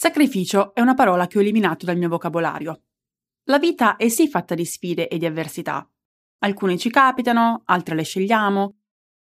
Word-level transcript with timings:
Sacrificio 0.00 0.76
è 0.76 0.80
una 0.80 0.94
parola 0.94 1.26
che 1.26 1.38
ho 1.38 1.40
eliminato 1.40 1.84
dal 1.84 1.96
mio 1.96 2.08
vocabolario. 2.08 2.82
La 3.46 3.58
vita 3.58 3.96
è 3.96 4.08
sì 4.08 4.28
fatta 4.28 4.54
di 4.54 4.64
sfide 4.64 5.08
e 5.08 5.18
di 5.18 5.26
avversità. 5.26 5.90
Alcune 6.44 6.78
ci 6.78 6.88
capitano, 6.88 7.62
altre 7.64 7.96
le 7.96 8.04
scegliamo, 8.04 8.76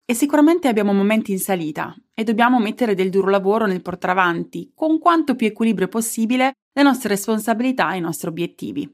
e 0.04 0.16
sicuramente 0.16 0.68
abbiamo 0.68 0.92
momenti 0.92 1.32
in 1.32 1.38
salita 1.38 1.96
e 2.12 2.24
dobbiamo 2.24 2.60
mettere 2.60 2.96
del 2.96 3.12
duro 3.12 3.30
lavoro 3.30 3.68
nel 3.68 3.84
portare 3.84 4.14
avanti, 4.14 4.72
con 4.74 4.98
quanto 4.98 5.36
più 5.36 5.46
equilibrio 5.46 5.88
possibile, 5.88 6.54
le 6.72 6.82
nostre 6.82 7.10
responsabilità 7.10 7.94
e 7.94 7.98
i 7.98 8.02
nostri 8.02 8.30
obiettivi. 8.30 8.92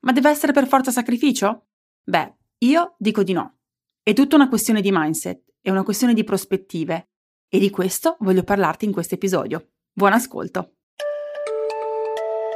Ma 0.00 0.12
deve 0.12 0.28
essere 0.28 0.52
per 0.52 0.66
forza 0.66 0.90
sacrificio? 0.90 1.68
Beh, 2.04 2.34
io 2.58 2.94
dico 2.98 3.22
di 3.22 3.32
no. 3.32 3.56
È 4.02 4.12
tutta 4.12 4.36
una 4.36 4.50
questione 4.50 4.82
di 4.82 4.90
mindset, 4.92 5.54
è 5.62 5.70
una 5.70 5.82
questione 5.82 6.12
di 6.12 6.24
prospettive, 6.24 7.08
e 7.48 7.58
di 7.58 7.70
questo 7.70 8.18
voglio 8.20 8.42
parlarti 8.42 8.84
in 8.84 8.92
questo 8.92 9.14
episodio. 9.14 9.70
Buon 9.94 10.12
ascolto! 10.12 10.75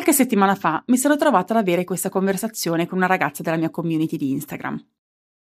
Qualche 0.00 0.16
settimana 0.16 0.54
fa 0.54 0.82
mi 0.86 0.96
sono 0.96 1.14
trovata 1.16 1.52
ad 1.52 1.60
avere 1.60 1.84
questa 1.84 2.08
conversazione 2.08 2.86
con 2.86 2.96
una 2.96 3.06
ragazza 3.06 3.42
della 3.42 3.58
mia 3.58 3.68
community 3.68 4.16
di 4.16 4.30
Instagram. 4.30 4.82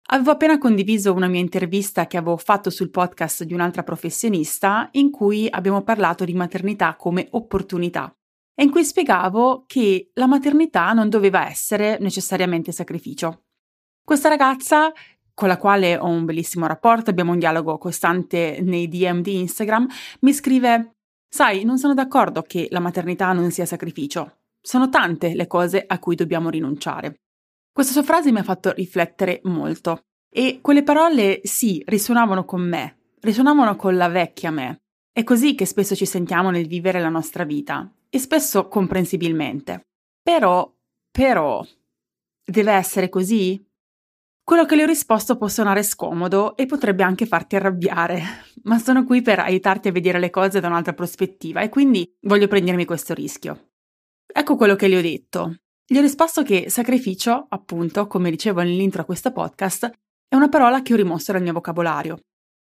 Avevo 0.07 0.31
appena 0.31 0.57
condiviso 0.57 1.13
una 1.13 1.27
mia 1.27 1.39
intervista 1.39 2.07
che 2.07 2.17
avevo 2.17 2.37
fatto 2.37 2.71
sul 2.71 2.89
podcast 2.89 3.43
di 3.43 3.53
un'altra 3.53 3.83
professionista 3.83 4.89
in 4.93 5.11
cui 5.11 5.47
abbiamo 5.47 5.83
parlato 5.83 6.25
di 6.25 6.33
maternità 6.33 6.95
come 6.95 7.27
opportunità 7.33 8.11
e 8.55 8.63
in 8.63 8.71
cui 8.71 8.83
spiegavo 8.83 9.65
che 9.67 10.09
la 10.15 10.25
maternità 10.25 10.91
non 10.91 11.07
doveva 11.07 11.47
essere 11.47 11.99
necessariamente 11.99 12.71
sacrificio. 12.71 13.43
Questa 14.03 14.27
ragazza, 14.27 14.91
con 15.35 15.49
la 15.49 15.57
quale 15.57 15.99
ho 15.99 16.07
un 16.07 16.25
bellissimo 16.25 16.65
rapporto, 16.65 17.11
abbiamo 17.11 17.31
un 17.31 17.37
dialogo 17.37 17.77
costante 17.77 18.57
nei 18.63 18.87
DM 18.87 19.21
di 19.21 19.37
Instagram, 19.37 19.87
mi 20.21 20.33
scrive 20.33 20.93
Sai, 21.29 21.63
non 21.63 21.77
sono 21.77 21.93
d'accordo 21.93 22.41
che 22.41 22.67
la 22.71 22.79
maternità 22.79 23.31
non 23.33 23.51
sia 23.51 23.65
sacrificio. 23.65 24.37
Sono 24.61 24.89
tante 24.89 25.33
le 25.33 25.47
cose 25.47 25.83
a 25.85 25.99
cui 25.99 26.15
dobbiamo 26.15 26.49
rinunciare. 26.49 27.21
Questa 27.71 27.93
sua 27.93 28.03
frase 28.03 28.31
mi 28.31 28.39
ha 28.39 28.43
fatto 28.43 28.73
riflettere 28.73 29.39
molto 29.43 30.01
e 30.29 30.59
quelle 30.61 30.83
parole 30.83 31.41
sì, 31.43 31.83
risuonavano 31.85 32.43
con 32.43 32.61
me, 32.61 32.97
risuonavano 33.21 33.75
con 33.75 33.95
la 33.95 34.07
vecchia 34.07 34.51
me. 34.51 34.81
È 35.11 35.23
così 35.23 35.55
che 35.55 35.65
spesso 35.65 35.95
ci 35.95 36.05
sentiamo 36.05 36.49
nel 36.49 36.67
vivere 36.67 36.99
la 36.99 37.09
nostra 37.09 37.43
vita 37.43 37.91
e 38.09 38.19
spesso 38.19 38.67
comprensibilmente. 38.67 39.87
Però, 40.21 40.71
però, 41.11 41.65
deve 42.43 42.71
essere 42.71 43.09
così? 43.09 43.63
Quello 44.43 44.65
che 44.65 44.75
le 44.75 44.83
ho 44.83 44.87
risposto 44.87 45.37
può 45.37 45.47
suonare 45.47 45.83
scomodo 45.83 46.55
e 46.55 46.65
potrebbe 46.65 47.03
anche 47.03 47.25
farti 47.25 47.55
arrabbiare, 47.55 48.21
ma 48.63 48.79
sono 48.79 49.03
qui 49.03 49.21
per 49.21 49.39
aiutarti 49.39 49.89
a 49.89 49.91
vedere 49.91 50.19
le 50.19 50.29
cose 50.29 50.59
da 50.59 50.67
un'altra 50.67 50.93
prospettiva 50.93 51.61
e 51.61 51.69
quindi 51.69 52.09
voglio 52.21 52.47
prendermi 52.47 52.85
questo 52.85 53.13
rischio. 53.13 53.66
Ecco 54.33 54.55
quello 54.55 54.75
che 54.75 54.87
le 54.87 54.97
ho 54.97 55.01
detto. 55.01 55.55
Gli 55.85 55.97
ho 55.97 56.01
risposto 56.01 56.43
che 56.43 56.69
sacrificio, 56.69 57.45
appunto, 57.47 58.07
come 58.07 58.29
dicevo 58.29 58.61
nell'intro 58.61 59.01
a 59.01 59.05
questo 59.05 59.31
podcast, 59.31 59.89
è 60.27 60.35
una 60.35 60.49
parola 60.49 60.81
che 60.81 60.93
ho 60.93 60.97
rimosso 60.97 61.31
dal 61.31 61.41
mio 61.41 61.53
vocabolario. 61.53 62.19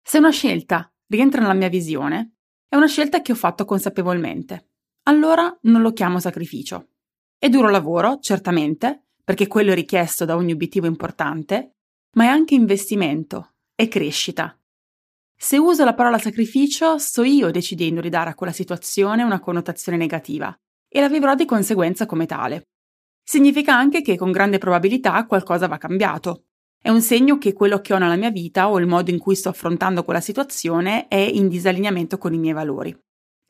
Se 0.02 0.18
una 0.18 0.32
scelta 0.32 0.90
rientra 1.08 1.42
nella 1.42 1.54
mia 1.54 1.68
visione, 1.68 2.38
è 2.70 2.78
una 2.78 2.88
scelta 2.88 3.22
che 3.22 3.34
ho 3.34 3.36
fatto 3.36 3.66
consapevolmente. 3.66 4.70
Allora 5.04 5.56
non 5.64 5.82
lo 5.82 5.92
chiamo 5.92 6.20
sacrificio. 6.20 6.92
È 7.38 7.50
duro 7.50 7.70
lavoro, 7.70 8.20
certamente, 8.20 9.08
perché 9.24 9.48
quello 9.48 9.72
è 9.72 9.76
richiesto 9.76 10.24
da 10.24 10.38
ogni 10.38 10.54
obiettivo 10.54 10.88
importante, 10.88 11.76
ma 12.16 12.24
è 12.24 12.28
anche 12.28 12.56
investimento, 12.56 13.56
è 13.76 13.88
crescita. 13.90 14.58
Se 15.36 15.58
uso 15.58 15.84
la 15.84 15.94
parola 15.94 16.18
sacrificio, 16.18 16.98
sto 16.98 17.24
io 17.24 17.52
decidendo 17.52 18.00
di 18.02 18.10
dare 18.10 18.30
a 18.30 18.36
quella 18.36 18.54
situazione 18.54 19.24
una 19.24 19.40
connotazione 19.40 19.98
negativa 19.98 20.58
e 20.90 21.00
la 21.00 21.08
vivrò 21.08 21.36
di 21.36 21.46
conseguenza 21.46 22.06
come 22.06 22.26
tale. 22.26 22.64
Significa 23.24 23.76
anche 23.76 24.02
che 24.02 24.18
con 24.18 24.32
grande 24.32 24.58
probabilità 24.58 25.24
qualcosa 25.26 25.68
va 25.68 25.78
cambiato. 25.78 26.46
È 26.82 26.90
un 26.90 27.02
segno 27.02 27.38
che 27.38 27.54
quello 27.54 27.80
che 27.80 27.94
ho 27.94 27.98
nella 27.98 28.16
mia 28.16 28.32
vita 28.32 28.70
o 28.70 28.80
il 28.80 28.88
modo 28.88 29.12
in 29.12 29.20
cui 29.20 29.36
sto 29.36 29.50
affrontando 29.50 30.04
quella 30.04 30.22
situazione 30.22 31.08
è 31.08 31.18
in 31.18 31.48
disallineamento 31.48 32.18
con 32.18 32.34
i 32.34 32.38
miei 32.38 32.54
valori. 32.54 32.98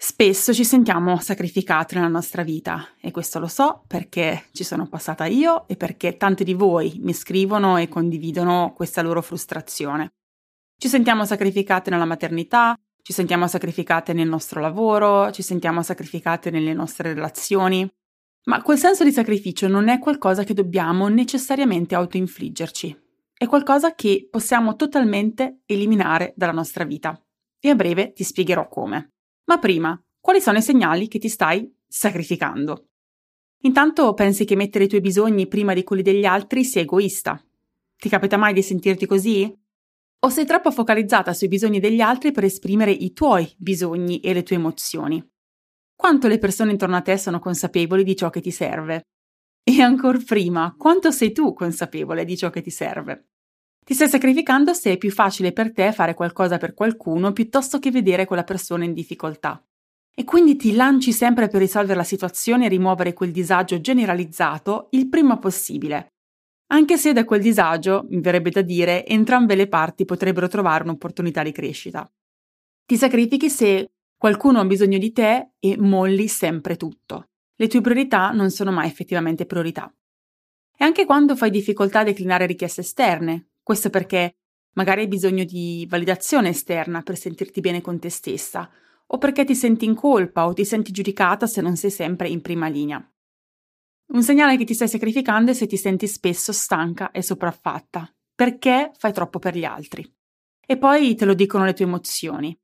Spesso 0.01 0.53
ci 0.53 0.63
sentiamo 0.63 1.19
sacrificati 1.19 1.95
nella 1.95 2.07
nostra 2.07 2.41
vita 2.41 2.87
e 3.01 3.11
questo 3.11 3.37
lo 3.37 3.47
so 3.47 3.83
perché 3.85 4.45
ci 4.53 4.63
sono 4.63 4.87
passata 4.87 5.25
io 5.25 5.67
e 5.67 5.75
perché 5.75 6.15
tanti 6.15 6.43
di 6.45 6.53
voi 6.53 6.99
mi 7.01 7.13
scrivono 7.13 7.77
e 7.77 7.89
condividono 7.89 8.73
questa 8.73 9.01
loro 9.01 9.21
frustrazione. 9.21 10.13
Ci 10.77 10.87
sentiamo 10.87 11.25
sacrificate 11.25 11.89
nella 11.89 12.05
maternità, 12.05 12.73
ci 13.09 13.15
sentiamo 13.15 13.47
sacrificate 13.47 14.13
nel 14.13 14.27
nostro 14.27 14.61
lavoro, 14.61 15.31
ci 15.31 15.41
sentiamo 15.41 15.81
sacrificate 15.81 16.51
nelle 16.51 16.75
nostre 16.75 17.11
relazioni, 17.11 17.91
ma 18.43 18.61
quel 18.61 18.77
senso 18.77 19.03
di 19.03 19.11
sacrificio 19.11 19.67
non 19.67 19.87
è 19.87 19.97
qualcosa 19.97 20.43
che 20.43 20.53
dobbiamo 20.53 21.07
necessariamente 21.07 21.95
autoinfliggerci, 21.95 22.95
è 23.33 23.47
qualcosa 23.47 23.95
che 23.95 24.27
possiamo 24.29 24.75
totalmente 24.75 25.61
eliminare 25.65 26.35
dalla 26.35 26.51
nostra 26.51 26.83
vita. 26.83 27.19
E 27.59 27.69
a 27.69 27.73
breve 27.73 28.13
ti 28.13 28.23
spiegherò 28.23 28.67
come. 28.67 29.13
Ma 29.45 29.57
prima, 29.57 29.99
quali 30.19 30.39
sono 30.39 30.59
i 30.59 30.61
segnali 30.61 31.07
che 31.07 31.17
ti 31.17 31.29
stai 31.29 31.67
sacrificando? 31.87 32.89
Intanto 33.61 34.13
pensi 34.13 34.45
che 34.45 34.55
mettere 34.55 34.83
i 34.83 34.87
tuoi 34.87 35.01
bisogni 35.01 35.47
prima 35.47 35.73
di 35.73 35.83
quelli 35.83 36.03
degli 36.03 36.25
altri 36.25 36.63
sia 36.63 36.81
egoista. 36.81 37.43
Ti 37.97 38.07
capita 38.07 38.37
mai 38.37 38.53
di 38.53 38.61
sentirti 38.61 39.07
così? 39.07 39.51
O 40.21 40.27
sei 40.27 40.45
troppo 40.45 40.69
focalizzata 40.69 41.33
sui 41.33 41.47
bisogni 41.47 41.79
degli 41.79 42.01
altri 42.01 42.33
per 42.33 42.43
esprimere 42.43 42.91
i 42.91 43.13
tuoi 43.13 43.49
bisogni 43.57 44.19
e 44.19 44.33
le 44.33 44.43
tue 44.43 44.57
emozioni? 44.57 45.25
Quanto 45.95 46.27
le 46.27 46.39
persone 46.39 46.71
intorno 46.71 46.97
a 46.97 47.01
te 47.01 47.17
sono 47.17 47.39
consapevoli 47.39 48.03
di 48.03 48.17
ciò 48.17 48.29
che 48.29 48.41
ti 48.41 48.51
serve? 48.51 49.03
E 49.63 49.81
ancora 49.81 50.19
prima, 50.25 50.75
quanto 50.77 51.11
sei 51.11 51.31
tu 51.31 51.53
consapevole 51.53 52.25
di 52.25 52.35
ciò 52.35 52.49
che 52.49 52.61
ti 52.61 52.69
serve? 52.69 53.29
Ti 53.85 53.93
stai 53.93 54.09
sacrificando 54.09 54.73
se 54.73 54.91
è 54.91 54.97
più 54.97 55.09
facile 55.09 55.53
per 55.53 55.71
te 55.71 55.93
fare 55.93 56.13
qualcosa 56.13 56.57
per 56.57 56.73
qualcuno 56.73 57.31
piuttosto 57.31 57.79
che 57.79 57.89
vedere 57.89 58.25
quella 58.25 58.43
persona 58.43 58.83
in 58.83 58.93
difficoltà. 58.93 59.63
E 60.13 60.25
quindi 60.25 60.57
ti 60.57 60.73
lanci 60.73 61.13
sempre 61.13 61.47
per 61.47 61.61
risolvere 61.61 61.95
la 61.95 62.03
situazione 62.03 62.65
e 62.65 62.69
rimuovere 62.69 63.13
quel 63.13 63.31
disagio 63.31 63.79
generalizzato 63.79 64.89
il 64.91 65.07
prima 65.07 65.37
possibile. 65.37 66.09
Anche 66.71 66.97
se 66.97 67.13
da 67.13 67.25
quel 67.25 67.41
disagio, 67.41 68.05
mi 68.09 68.21
verrebbe 68.21 68.51
da 68.51 68.61
dire, 68.61 69.05
entrambe 69.05 69.55
le 69.55 69.67
parti 69.67 70.05
potrebbero 70.05 70.47
trovare 70.47 70.83
un'opportunità 70.83 71.41
di 71.41 71.51
crescita. 71.51 72.09
Ti 72.85 72.95
sacrifichi 72.95 73.49
se 73.49 73.91
qualcuno 74.15 74.59
ha 74.59 74.65
bisogno 74.65 74.99
di 74.99 75.11
te 75.11 75.51
e 75.59 75.77
molli 75.77 76.27
sempre 76.27 76.75
tutto. 76.75 77.29
Le 77.55 77.67
tue 77.67 77.81
priorità 77.81 78.31
non 78.31 78.51
sono 78.51 78.71
mai 78.71 78.87
effettivamente 78.87 79.45
priorità. 79.45 79.91
E 80.77 80.85
anche 80.85 81.05
quando 81.05 81.35
fai 81.35 81.49
difficoltà 81.49 81.99
a 81.99 82.03
declinare 82.03 82.45
richieste 82.45 82.81
esterne, 82.81 83.49
questo 83.63 83.89
perché 83.89 84.35
magari 84.73 85.01
hai 85.01 85.07
bisogno 85.07 85.43
di 85.43 85.87
validazione 85.89 86.49
esterna 86.49 87.01
per 87.01 87.17
sentirti 87.17 87.61
bene 87.61 87.81
con 87.81 87.99
te 87.99 88.09
stessa, 88.09 88.69
o 89.07 89.17
perché 89.17 89.43
ti 89.43 89.55
senti 89.55 89.85
in 89.85 89.95
colpa 89.95 90.45
o 90.45 90.53
ti 90.53 90.63
senti 90.63 90.91
giudicata 90.91 91.47
se 91.47 91.61
non 91.61 91.75
sei 91.75 91.89
sempre 91.89 92.29
in 92.29 92.41
prima 92.41 92.67
linea. 92.67 93.03
Un 94.13 94.23
segnale 94.23 94.57
che 94.57 94.65
ti 94.65 94.73
stai 94.73 94.87
sacrificando 94.87 95.51
è 95.51 95.53
se 95.53 95.67
ti 95.67 95.77
senti 95.77 96.07
spesso 96.07 96.51
stanca 96.51 97.11
e 97.11 97.21
sopraffatta, 97.21 98.11
perché 98.33 98.91
fai 98.97 99.13
troppo 99.13 99.39
per 99.39 99.55
gli 99.55 99.65
altri. 99.65 100.07
E 100.65 100.77
poi 100.77 101.15
te 101.15 101.25
lo 101.25 101.33
dicono 101.33 101.65
le 101.65 101.73
tue 101.73 101.85
emozioni. 101.85 102.57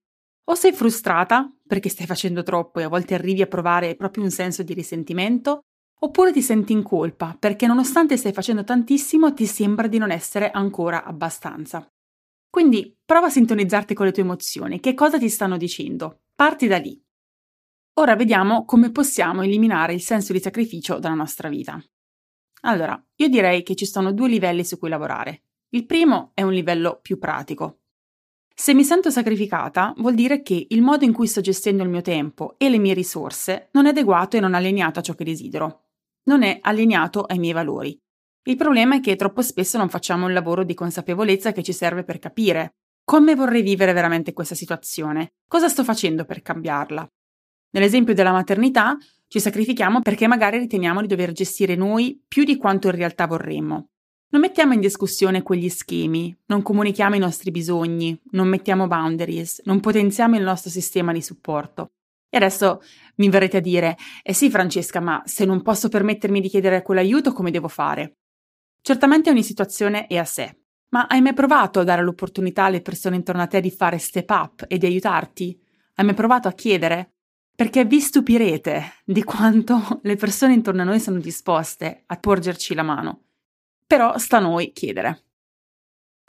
O 0.48 0.56
sei 0.56 0.74
frustrata 0.74 1.52
perché 1.66 1.90
stai 1.90 2.06
facendo 2.06 2.44
troppo 2.44 2.80
e 2.80 2.84
a 2.84 2.90
volte 2.90 3.16
arrivi 3.16 3.42
a 3.42 3.48
provare 3.48 3.96
proprio 3.96 4.24
un 4.24 4.32
senso 4.32 4.64
di 4.64 4.74
risentimento, 4.74 5.62
Oppure 6.00 6.32
ti 6.32 6.42
senti 6.42 6.74
in 6.74 6.84
colpa 6.84 7.36
perché 7.40 7.68
nonostante 7.68 8.18
stai 8.18 8.34
facendo 8.34 8.64
tantissimo 8.64 9.34
ti 9.34 9.46
sembra 9.46 9.88
di 9.88 9.98
non 9.98 10.12
essere 10.12 10.52
ancora 10.52 11.04
abbastanza. 11.04 11.90
Quindi 12.50 12.96
prova 13.04 13.28
a 13.28 13.30
sintonizzarti 13.30 13.94
con 13.94 14.06
le 14.06 14.12
tue 14.12 14.24
emozioni, 14.24 14.80
che 14.80 14.94
cosa 14.94 15.18
ti 15.18 15.30
stanno 15.30 15.58
dicendo? 15.58 16.22
Parti 16.36 16.68
da 16.68 16.78
lì. 16.78 17.02
Ora 17.98 18.18
vediamo 18.18 18.66
come 18.66 18.92
possiamo 18.92 19.42
eliminare 19.42 19.94
il 19.94 20.02
senso 20.02 20.34
di 20.34 20.42
sacrificio 20.42 21.00
dalla 21.00 21.16
nostra 21.16 21.48
vita. 21.48 21.82
Allora, 22.64 23.02
io 23.16 23.28
direi 23.30 23.64
che 23.64 23.74
ci 23.74 23.86
sono 23.86 24.12
due 24.12 24.28
livelli 24.28 24.66
su 24.66 24.78
cui 24.78 24.90
lavorare. 24.90 25.44
Il 25.70 25.86
primo 25.86 26.32
è 26.34 26.42
un 26.42 26.52
livello 26.52 27.00
più 27.02 27.18
pratico. 27.18 27.80
Se 28.54 28.74
mi 28.74 28.84
sento 28.84 29.10
sacrificata, 29.10 29.94
vuol 29.98 30.14
dire 30.14 30.42
che 30.42 30.66
il 30.70 30.82
modo 30.82 31.06
in 31.06 31.14
cui 31.14 31.28
sto 31.28 31.40
gestendo 31.40 31.84
il 31.84 31.90
mio 31.90 32.02
tempo 32.02 32.56
e 32.58 32.70
le 32.70 32.80
mie 32.80 32.94
risorse 32.94 33.70
non 33.72 33.86
è 33.86 33.90
adeguato 33.90 34.36
e 34.36 34.42
non 34.42 34.56
allineato 34.56 35.00
a 35.00 35.02
ciò 35.02 35.14
che 35.14 35.24
desidero. 35.24 35.84
Non 36.24 36.44
è 36.44 36.60
allineato 36.62 37.22
ai 37.22 37.40
miei 37.40 37.54
valori. 37.54 37.98
Il 38.44 38.58
problema 38.58 38.96
è 38.96 39.00
che 39.00 39.16
troppo 39.16 39.42
spesso 39.42 39.78
non 39.78 39.90
facciamo 39.90 40.26
un 40.26 40.34
lavoro 40.34 40.66
di 40.66 40.74
consapevolezza 40.74 41.54
che 41.54 41.64
ci 41.64 41.72
serve 41.72 42.04
per 42.04 42.20
capire 42.20 42.76
come 43.06 43.36
vorrei 43.36 43.62
vivere 43.62 43.94
veramente 43.94 44.34
questa 44.34 44.56
situazione, 44.56 45.36
cosa 45.48 45.70
sto 45.70 45.84
facendo 45.84 46.26
per 46.26 46.42
cambiarla. 46.42 47.08
Nell'esempio 47.76 48.14
della 48.14 48.32
maternità, 48.32 48.98
ci 49.28 49.42
sacrifichiamo 49.42 50.02
perché 50.02 50.28
magari 50.28 50.60
riteniamo 50.60 51.02
di 51.02 51.08
dover 51.08 51.34
gestire 51.34 51.76
noi 51.76 52.24
più 52.26 52.46
di 52.46 52.56
quanto 52.56 52.88
in 52.88 52.96
realtà 52.96 53.28
vorremmo. 53.28 53.90
Non 54.30 54.40
mettiamo 54.40 54.72
in 54.72 54.80
discussione 54.80 55.44
quegli 55.44 55.68
schemi, 55.68 56.34
non 56.46 56.62
comunichiamo 56.62 57.16
i 57.16 57.20
nostri 57.20 57.52
bisogni, 57.52 58.18
non 58.32 58.48
mettiamo 58.48 58.88
boundaries, 58.88 59.62
non 59.66 59.82
potenziamo 59.82 60.38
il 60.38 60.44
nostro 60.44 60.70
sistema 60.70 61.12
di 61.12 61.22
supporto. 61.22 61.92
E 62.30 62.38
adesso 62.38 62.82
mi 63.16 63.28
verrete 63.28 63.58
a 63.58 63.62
dire, 63.62 63.98
eh 64.24 64.34
sì 64.34 64.50
Francesca, 64.50 65.02
ma 65.02 65.22
se 65.26 65.44
non 65.44 65.62
posso 65.62 65.90
permettermi 65.90 66.40
di 66.40 66.48
chiedere 66.48 66.82
quell'aiuto, 66.82 67.34
come 67.34 67.52
devo 67.52 67.68
fare? 67.68 68.20
Certamente 68.82 69.30
ogni 69.30 69.44
situazione 69.44 70.08
è 70.08 70.16
a 70.16 70.26
sé, 70.26 70.60
ma 70.92 71.08
hai 71.08 71.20
mai 71.20 71.34
provato 71.34 71.82
a 71.82 71.84
dare 71.84 72.04
l'opportunità 72.04 72.64
alle 72.64 72.82
persone 72.82 73.18
intorno 73.18 73.42
a 73.42 73.48
te 73.48 73.60
di 73.60 73.70
fare 73.70 73.98
step 73.98 74.30
up 74.30 74.64
e 74.70 74.78
di 74.78 74.86
aiutarti? 74.86 75.60
Hai 75.96 76.06
mai 76.06 76.14
provato 76.14 76.48
a 76.48 76.54
chiedere? 76.54 77.15
Perché 77.56 77.86
vi 77.86 78.02
stupirete 78.02 79.02
di 79.06 79.24
quanto 79.24 80.00
le 80.04 80.16
persone 80.16 80.54
intorno 80.54 80.82
a 80.82 80.86
noi 80.86 81.00
sono 81.00 81.20
disposte 81.20 82.04
a 82.06 82.18
porgerci 82.18 82.74
la 82.74 82.84
mano 82.84 83.26
però 83.86 84.18
sta 84.18 84.38
a 84.38 84.42
noi 84.42 84.72
chiedere. 84.72 85.24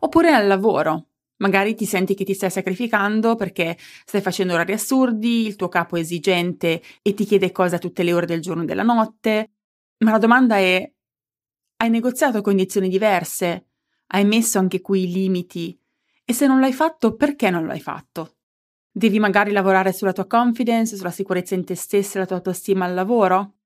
Oppure 0.00 0.32
al 0.32 0.46
lavoro. 0.46 1.08
Magari 1.38 1.75
ti 1.75 1.84
senti 1.84 2.14
che 2.14 2.25
ti 2.25 2.32
stai 2.32 2.50
sacrificando 2.50 3.34
perché 3.34 3.76
stai 3.78 4.23
facendo 4.23 4.55
orari 4.55 4.73
assurdi, 4.73 5.46
il 5.46 5.56
tuo 5.56 5.69
capo 5.69 5.96
è 5.96 6.00
esigente 6.00 6.82
e 7.02 7.12
ti 7.12 7.25
chiede 7.25 7.52
cose 7.52 7.76
a 7.76 7.78
tutte 7.78 8.02
le 8.02 8.14
ore 8.14 8.26
del 8.26 8.40
giorno 8.40 8.62
e 8.62 8.67
della 8.67 8.82
notte. 8.82 9.52
Ma 9.99 10.12
la 10.12 10.19
domanda 10.19 10.56
è: 10.56 10.90
hai 11.76 11.90
negoziato 11.90 12.40
condizioni 12.40 12.88
diverse? 12.88 13.69
Hai 14.08 14.25
messo 14.25 14.58
anche 14.58 14.81
qui 14.81 15.02
i 15.02 15.12
limiti? 15.12 15.78
E 16.25 16.32
se 16.32 16.46
non 16.46 16.61
l'hai 16.61 16.73
fatto, 16.73 17.14
perché 17.17 17.50
non 17.50 17.67
l'hai 17.67 17.81
fatto? 17.81 18.35
Devi 18.96 19.19
magari 19.19 19.52
lavorare 19.52 19.93
sulla 19.93 20.14
tua 20.14 20.26
confidence, 20.26 20.96
sulla 20.96 21.10
sicurezza 21.10 21.54
in 21.54 21.66
te 21.66 21.75
stessa 21.75 22.16
e 22.16 22.20
la 22.20 22.26
tua 22.26 22.37
autostima 22.37 22.87
al 22.87 22.94
lavoro? 22.94 23.56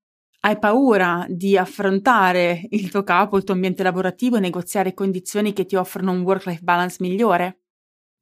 Hai 0.41 0.59
paura 0.59 1.25
di 1.29 1.55
affrontare 1.57 2.67
il 2.71 2.91
tuo 2.91 3.03
capo, 3.03 3.37
il 3.37 3.45
tuo 3.45 3.53
ambiente 3.53 3.81
lavorativo 3.81 4.35
e 4.35 4.41
negoziare 4.41 4.93
condizioni 4.93 5.53
che 5.53 5.65
ti 5.65 5.77
offrono 5.77 6.11
un 6.11 6.23
work-life 6.23 6.61
balance 6.61 6.97
migliore? 6.99 7.61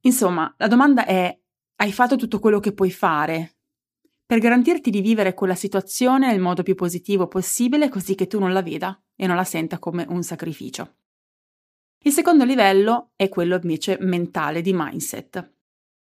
Insomma, 0.02 0.54
la 0.60 0.68
domanda 0.68 1.08
è: 1.08 1.36
hai 1.78 1.92
fatto 1.92 2.16
tutto 2.16 2.38
quello 2.38 2.60
che 2.60 2.74
puoi 2.74 2.92
fare 2.92 3.56
per 4.24 4.38
garantirti 4.38 4.92
di 4.92 5.02
vivere 5.02 5.34
quella 5.34 5.56
situazione 5.56 6.28
nel 6.28 6.40
modo 6.40 6.62
più 6.62 6.76
positivo 6.76 7.28
possibile 7.28 7.90
così 7.90 8.14
che 8.14 8.28
tu 8.28 8.38
non 8.38 8.54
la 8.54 8.62
veda 8.62 9.02
e 9.16 9.26
non 9.26 9.36
la 9.36 9.46
senta 9.46 9.80
come 9.80 10.06
un 10.08 10.22
sacrificio? 10.22 10.98
Il 12.04 12.12
secondo 12.12 12.44
livello 12.44 13.14
è 13.16 13.30
quello 13.30 13.56
invece 13.60 13.98
mentale 14.00 14.62
di 14.62 14.74
mindset. 14.76 15.58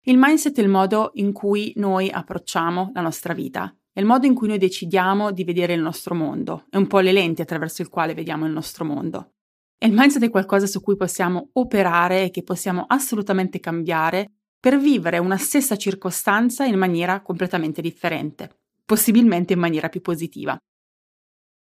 Il 0.07 0.17
mindset 0.17 0.57
è 0.57 0.61
il 0.61 0.69
modo 0.69 1.11
in 1.15 1.33
cui 1.33 1.73
noi 1.75 2.09
approcciamo 2.09 2.91
la 2.93 3.01
nostra 3.01 3.33
vita 3.33 3.75
è 3.95 4.01
il 4.01 4.05
modo 4.05 4.25
in 4.25 4.35
cui 4.35 4.49
noi 4.49 4.57
decidiamo 4.57 5.31
di 5.31 5.45
vedere 5.45 5.71
il 5.71 5.79
nostro 5.79 6.15
mondo, 6.15 6.65
è 6.69 6.75
un 6.75 6.85
po' 6.85 6.99
le 6.99 7.13
lenti 7.13 7.41
attraverso 7.41 7.81
il 7.81 7.87
quale 7.87 8.13
vediamo 8.13 8.45
il 8.45 8.51
nostro 8.51 8.83
mondo. 8.83 9.35
E 9.77 9.87
il 9.87 9.93
mindset 9.93 10.21
è 10.21 10.29
qualcosa 10.29 10.67
su 10.67 10.81
cui 10.81 10.97
possiamo 10.97 11.51
operare 11.53 12.25
e 12.25 12.29
che 12.29 12.43
possiamo 12.43 12.83
assolutamente 12.89 13.61
cambiare 13.61 14.33
per 14.59 14.77
vivere 14.77 15.17
una 15.17 15.37
stessa 15.37 15.77
circostanza 15.77 16.65
in 16.65 16.77
maniera 16.77 17.21
completamente 17.21 17.81
differente, 17.81 18.63
possibilmente 18.83 19.53
in 19.53 19.59
maniera 19.59 19.87
più 19.87 20.01
positiva. 20.01 20.57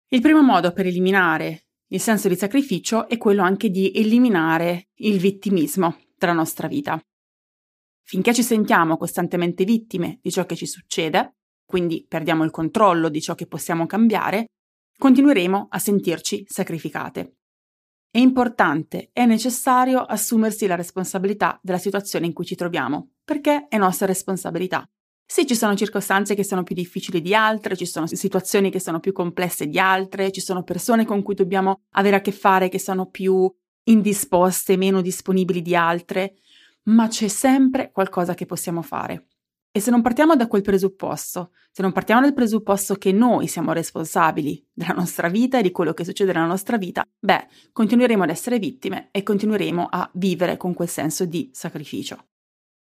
Il 0.09 0.23
primo 0.23 0.43
modo 0.43 0.73
per 0.73 0.87
eliminare 0.87 1.65
il 1.89 2.01
senso 2.01 2.29
di 2.29 2.37
sacrificio 2.37 3.09
è 3.09 3.19
quello 3.19 3.43
anche 3.43 3.69
di 3.69 3.93
eliminare 3.95 4.89
il 5.01 5.19
vittimismo 5.19 5.99
dalla 6.17 6.33
nostra 6.33 6.67
vita. 6.67 6.99
Finché 8.05 8.35
ci 8.35 8.43
sentiamo 8.43 8.97
costantemente 8.97 9.65
vittime 9.65 10.19
di 10.21 10.31
ciò 10.31 10.45
che 10.45 10.57
ci 10.57 10.67
succede, 10.67 11.37
quindi 11.65 12.05
perdiamo 12.07 12.45
il 12.45 12.51
controllo 12.51 13.09
di 13.09 13.21
ciò 13.21 13.35
che 13.35 13.47
possiamo 13.47 13.87
cambiare, 13.87 14.47
continueremo 14.99 15.69
a 15.71 15.79
sentirci 15.79 16.45
sacrificate. 16.47 17.37
È 18.11 18.19
importante, 18.19 19.09
è 19.13 19.25
necessario 19.25 20.01
assumersi 20.01 20.67
la 20.67 20.75
responsabilità 20.75 21.59
della 21.63 21.79
situazione 21.79 22.27
in 22.27 22.35
cui 22.35 22.45
ci 22.45 22.55
troviamo, 22.55 23.13
perché 23.25 23.69
è 23.69 23.79
nostra 23.79 24.05
responsabilità. 24.05 24.87
Sì, 25.25 25.47
ci 25.47 25.55
sono 25.55 25.75
circostanze 25.75 26.35
che 26.35 26.45
sono 26.45 26.63
più 26.63 26.75
difficili 26.75 27.23
di 27.23 27.35
altre, 27.35 27.75
ci 27.75 27.87
sono 27.87 28.07
situazioni 28.07 28.71
che 28.71 28.81
sono 28.81 29.01
più 29.01 29.13
complesse 29.13 29.67
di 29.67 29.79
altre, 29.79 30.31
ci 30.31 30.43
sono 30.43 30.63
persone 30.63 31.07
con 31.07 31.23
cui 31.23 31.35
dobbiamo 31.35 31.85
avere 31.93 32.17
a 32.17 32.21
che 32.21 32.33
fare 32.33 32.69
che 32.69 32.79
sono 32.79 33.07
più 33.07 33.51
indisposte, 33.85 34.77
meno 34.77 35.01
disponibili 35.01 35.63
di 35.63 35.75
altre, 35.75 36.35
ma 36.85 37.09
c'è 37.09 37.29
sempre 37.29 37.91
qualcosa 37.93 38.35
che 38.35 38.47
possiamo 38.47 38.83
fare. 38.83 39.27
E 39.75 39.81
se 39.81 39.91
non 39.91 40.03
partiamo 40.03 40.37
da 40.37 40.49
quel 40.49 40.61
presupposto, 40.61 41.53
se 41.71 41.81
non 41.81 41.93
partiamo 41.93 42.21
dal 42.21 42.35
presupposto 42.35 42.97
che 42.97 43.11
noi 43.11 43.47
siamo 43.47 43.73
responsabili 43.73 44.63
della 44.71 44.93
nostra 44.93 45.29
vita 45.29 45.59
e 45.59 45.63
di 45.63 45.71
quello 45.71 45.95
che 45.95 46.05
succede 46.05 46.33
nella 46.33 46.47
nostra 46.47 46.77
vita, 46.77 47.03
beh, 47.19 47.47
continueremo 47.73 48.23
ad 48.23 48.29
essere 48.29 48.59
vittime 48.59 49.09
e 49.11 49.23
continueremo 49.23 49.89
a 49.91 50.11
vivere 50.13 50.59
con 50.59 50.75
quel 50.75 50.89
senso 50.89 51.25
di 51.25 51.49
sacrificio. 51.55 52.27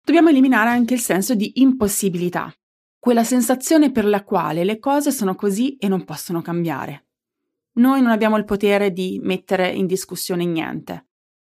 Dobbiamo 0.05 0.31
eliminare 0.31 0.71
anche 0.71 0.95
il 0.95 1.01
senso 1.01 1.37
di 1.37 1.61
impossibilità, 1.61 2.53
quella 2.99 3.23
sensazione 3.23 3.93
per 3.93 4.07
la 4.07 4.25
quale 4.25 4.65
le 4.65 4.81
cose 4.81 5.13
sono 5.13 5.37
così 5.37 5.77
e 5.77 5.87
non 5.87 6.05
possono 6.05 6.43
cambiare. 6.43 7.07
Noi 7.75 8.03
non 8.03 8.11
abbiamo 8.11 8.37
il 8.37 8.45
potere 8.45 8.93
di 8.93 9.21
mettere 9.23 9.71
in 9.71 9.87
discussione 9.87 10.45
niente. 10.45 11.07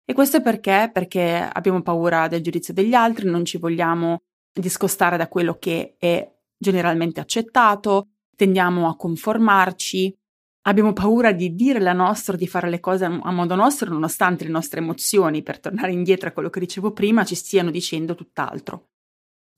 E 0.09 0.13
questo 0.15 0.37
è 0.37 0.41
perché? 0.41 0.89
Perché 0.93 1.51
abbiamo 1.53 1.83
paura 1.83 2.29
del 2.29 2.41
giudizio 2.41 2.73
degli 2.73 2.95
altri, 2.95 3.29
non 3.29 3.45
ci 3.45 3.59
vogliamo 3.59 4.21
discostare 4.53 5.17
da 5.17 5.27
quello 5.27 5.59
che 5.59 5.97
è 5.99 6.33
generalmente 6.57 7.21
accettato, 7.21 8.11
tendiamo 8.37 8.89
a 8.89 8.95
conformarci, 8.95 10.17
abbiamo 10.63 10.93
paura 10.93 11.33
di 11.33 11.57
dire 11.57 11.81
la 11.81 11.93
nostra, 11.93 12.37
di 12.37 12.47
fare 12.47 12.71
le 12.71 12.79
cose 12.79 13.05
a 13.05 13.31
modo 13.33 13.57
nostro, 13.57 13.91
nonostante 13.91 14.45
le 14.45 14.51
nostre 14.51 14.79
emozioni, 14.79 15.43
per 15.43 15.59
tornare 15.59 15.91
indietro 15.91 16.29
a 16.29 16.33
quello 16.33 16.51
che 16.51 16.61
dicevo 16.61 16.93
prima, 16.93 17.25
ci 17.25 17.35
stiano 17.35 17.73
dicendo 17.73 18.15
tutt'altro. 18.15 18.91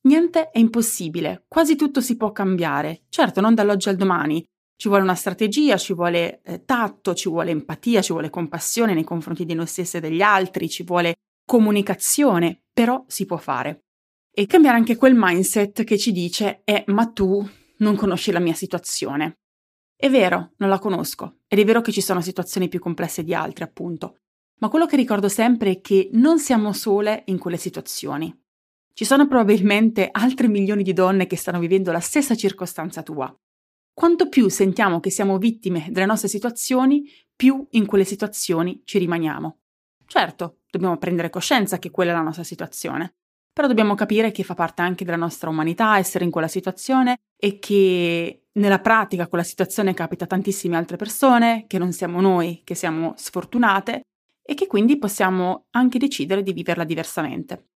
Niente 0.08 0.50
è 0.50 0.58
impossibile, 0.58 1.44
quasi 1.46 1.76
tutto 1.76 2.00
si 2.00 2.16
può 2.16 2.32
cambiare, 2.32 3.02
certo 3.10 3.42
non 3.42 3.54
dall'oggi 3.54 3.90
al 3.90 3.96
domani, 3.96 4.42
ci 4.78 4.86
vuole 4.86 5.02
una 5.02 5.16
strategia, 5.16 5.76
ci 5.76 5.92
vuole 5.92 6.40
eh, 6.42 6.64
tatto, 6.64 7.12
ci 7.12 7.28
vuole 7.28 7.50
empatia, 7.50 8.00
ci 8.00 8.12
vuole 8.12 8.30
compassione 8.30 8.94
nei 8.94 9.02
confronti 9.02 9.44
di 9.44 9.54
noi 9.54 9.66
stessi 9.66 9.96
e 9.96 10.00
degli 10.00 10.22
altri, 10.22 10.68
ci 10.68 10.84
vuole 10.84 11.16
comunicazione, 11.44 12.62
però 12.72 13.04
si 13.08 13.26
può 13.26 13.38
fare 13.38 13.82
e 14.30 14.46
cambiare 14.46 14.76
anche 14.76 14.94
quel 14.94 15.14
mindset 15.16 15.82
che 15.82 15.98
ci 15.98 16.12
dice 16.12 16.60
eh, 16.62 16.84
ma 16.88 17.06
tu 17.06 17.44
non 17.78 17.96
conosci 17.96 18.30
la 18.30 18.38
mia 18.38 18.54
situazione. 18.54 19.38
È 19.96 20.08
vero, 20.08 20.52
non 20.58 20.68
la 20.68 20.78
conosco, 20.78 21.38
ed 21.48 21.58
è 21.58 21.64
vero 21.64 21.80
che 21.80 21.90
ci 21.90 22.00
sono 22.00 22.20
situazioni 22.20 22.68
più 22.68 22.78
complesse 22.78 23.24
di 23.24 23.34
altre, 23.34 23.64
appunto, 23.64 24.18
ma 24.60 24.68
quello 24.68 24.86
che 24.86 24.94
ricordo 24.94 25.28
sempre 25.28 25.72
è 25.72 25.80
che 25.80 26.08
non 26.12 26.38
siamo 26.38 26.72
sole 26.72 27.24
in 27.26 27.38
quelle 27.38 27.56
situazioni. 27.56 28.32
Ci 28.92 29.04
sono 29.04 29.26
probabilmente 29.26 30.08
altre 30.08 30.46
milioni 30.46 30.84
di 30.84 30.92
donne 30.92 31.26
che 31.26 31.36
stanno 31.36 31.58
vivendo 31.58 31.90
la 31.90 31.98
stessa 31.98 32.36
circostanza 32.36 33.02
tua. 33.02 33.36
Quanto 33.98 34.28
più 34.28 34.48
sentiamo 34.48 35.00
che 35.00 35.10
siamo 35.10 35.38
vittime 35.38 35.88
delle 35.90 36.06
nostre 36.06 36.28
situazioni, 36.28 37.10
più 37.34 37.66
in 37.70 37.84
quelle 37.84 38.04
situazioni 38.04 38.82
ci 38.84 38.96
rimaniamo. 38.96 39.58
Certo, 40.06 40.58
dobbiamo 40.70 40.98
prendere 40.98 41.30
coscienza 41.30 41.80
che 41.80 41.90
quella 41.90 42.12
è 42.12 42.14
la 42.14 42.20
nostra 42.20 42.44
situazione, 42.44 43.16
però 43.52 43.66
dobbiamo 43.66 43.96
capire 43.96 44.30
che 44.30 44.44
fa 44.44 44.54
parte 44.54 44.82
anche 44.82 45.04
della 45.04 45.16
nostra 45.16 45.50
umanità 45.50 45.98
essere 45.98 46.24
in 46.24 46.30
quella 46.30 46.46
situazione 46.46 47.16
e 47.36 47.58
che 47.58 48.44
nella 48.52 48.78
pratica 48.78 49.26
quella 49.26 49.42
situazione 49.42 49.94
capita 49.94 50.26
a 50.26 50.28
tantissime 50.28 50.76
altre 50.76 50.96
persone, 50.96 51.64
che 51.66 51.78
non 51.78 51.90
siamo 51.90 52.20
noi 52.20 52.60
che 52.62 52.76
siamo 52.76 53.14
sfortunate 53.16 54.02
e 54.40 54.54
che 54.54 54.68
quindi 54.68 54.96
possiamo 54.96 55.66
anche 55.70 55.98
decidere 55.98 56.44
di 56.44 56.52
viverla 56.52 56.84
diversamente. 56.84 57.70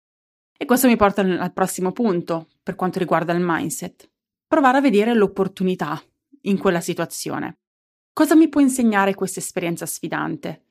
E 0.55 0.65
questo 0.65 0.85
mi 0.85 0.97
porta 0.97 1.21
al 1.21 1.51
prossimo 1.51 1.91
punto 1.91 2.49
per 2.61 2.75
quanto 2.75 2.99
riguarda 2.99 3.33
il 3.33 3.41
mindset. 3.43 4.07
Provare 4.45 4.77
a 4.77 4.81
vedere 4.81 5.15
l'opportunità 5.15 5.99
in 6.41 6.57
quella 6.57 6.81
situazione. 6.81 7.59
Cosa 8.13 8.35
mi 8.35 8.49
può 8.49 8.61
insegnare 8.61 9.15
questa 9.15 9.39
esperienza 9.39 9.85
sfidante? 9.85 10.65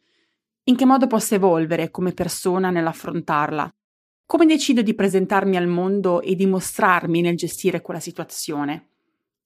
In 0.65 0.77
che 0.77 0.85
modo 0.85 1.07
posso 1.07 1.35
evolvere 1.35 1.91
come 1.91 2.13
persona 2.13 2.71
nell'affrontarla? 2.71 3.75
Come 4.27 4.47
decido 4.47 4.83
di 4.83 4.95
presentarmi 4.95 5.57
al 5.57 5.67
mondo 5.67 6.21
e 6.21 6.35
dimostrarmi 6.35 7.21
nel 7.21 7.37
gestire 7.37 7.81
quella 7.81 8.01
situazione? 8.01 8.89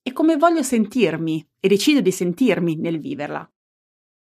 E 0.03 0.13
come 0.13 0.37
voglio 0.37 0.61
sentirmi 0.61 1.47
e 1.59 1.67
decido 1.67 2.01
di 2.01 2.11
sentirmi 2.11 2.75
nel 2.75 2.99
viverla? 2.99 3.49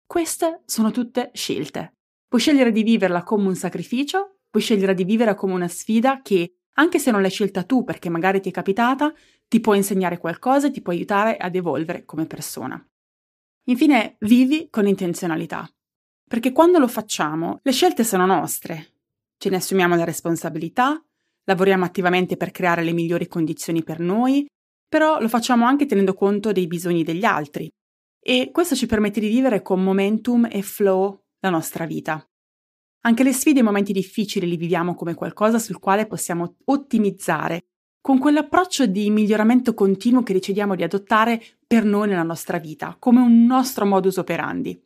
Queste 0.05 0.62
sono 0.65 0.91
tutte 0.91 1.31
scelte. 1.33 1.95
Puoi 2.27 2.41
scegliere 2.41 2.71
di 2.71 2.83
viverla 2.83 3.23
come 3.23 3.47
un 3.47 3.55
sacrificio 3.55 4.33
puoi 4.53 4.62
scegliere 4.65 4.93
di 4.93 5.03
vivere 5.03 5.33
come 5.33 5.53
una 5.53 5.67
sfida 5.67 6.21
che, 6.21 6.57
anche 6.73 7.00
se 7.00 7.09
non 7.09 7.21
l'hai 7.21 7.31
scelta 7.31 7.63
tu 7.63 7.83
perché 7.83 8.09
magari 8.09 8.39
ti 8.39 8.50
è 8.50 8.51
capitata, 8.51 9.12
ti 9.53 9.60
può 9.60 9.75
insegnare 9.75 10.17
qualcosa 10.17 10.65
e 10.65 10.72
ti 10.72 10.81
può 10.81 10.93
aiutare 10.93 11.38
ad 11.38 11.53
evolvere 11.53 12.05
come 12.05 12.25
persona. 12.25 12.83
Infine, 13.65 14.15
vivi 14.22 14.67
con 14.72 14.88
intenzionalità. 14.88 15.72
Perché 16.27 16.51
quando 16.51 16.79
lo 16.79 16.88
facciamo, 16.88 17.60
le 17.62 17.72
scelte 17.72 18.03
sono 18.03 18.25
nostre. 18.25 18.95
Ce 19.38 19.51
ne 19.51 19.57
assumiamo 19.57 19.95
la 19.95 20.05
responsabilità, 20.05 21.00
lavoriamo 21.43 21.86
attivamente 21.86 22.36
per 22.36 22.50
creare 22.50 22.81
le 22.81 22.93
migliori 22.93 23.27
condizioni 23.27 23.83
per 23.83 24.00
noi, 24.00 24.43
però 24.89 25.19
lo 25.19 25.27
facciamo 25.27 25.67
anche 25.67 25.86
tenendo 25.86 26.15
conto 26.15 26.51
dei 26.51 26.65
bisogni 26.65 27.03
degli 27.03 27.24
altri. 27.24 27.69
E 28.19 28.50
questo 28.51 28.74
ci 28.74 28.88
permette 28.88 29.19
di 29.19 29.27
vivere 29.27 29.62
con 29.62 29.83
momentum 29.83 30.48
e 30.51 30.63
flow 30.63 31.25
la 31.41 31.51
nostra 31.51 31.86
vita. 31.86 32.27
Anche 33.01 33.22
le 33.22 33.33
sfide 33.33 33.60
e 33.60 33.62
i 33.62 33.65
momenti 33.65 33.93
difficili 33.93 34.48
li 34.48 34.57
viviamo 34.57 34.95
come 34.95 35.13
qualcosa 35.13 35.60
sul 35.60 35.77
quale 35.77 36.07
possiamo 36.07 36.55
ottimizzare, 36.65 37.67
con 38.03 38.19
quell'approccio 38.19 38.86
di 38.86 39.10
miglioramento 39.10 39.74
continuo 39.74 40.24
che 40.24 40.33
decidiamo 40.33 40.75
di 40.75 40.83
adottare 40.83 41.41
per 41.65 41.86
noi 41.86 42.10
nella 42.10 42.24
nostra 42.24 42.57
vita, 42.57 42.98
come 43.00 43.22
un 43.22 43.45
nostro 43.45 43.86
modus 43.86 44.17
operandi. 44.17 44.77